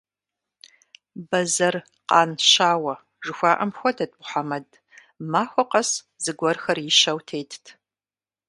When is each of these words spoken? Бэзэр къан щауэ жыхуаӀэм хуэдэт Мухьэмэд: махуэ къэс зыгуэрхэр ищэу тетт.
Бэзэр 1.29 1.75
къан 2.09 2.31
щауэ 2.49 2.93
жыхуаӀэм 3.23 3.71
хуэдэт 3.77 4.11
Мухьэмэд: 4.17 4.67
махуэ 5.31 5.63
къэс 5.71 5.89
зыгуэрхэр 6.23 6.79
ищэу 6.89 7.19
тетт. 7.27 7.65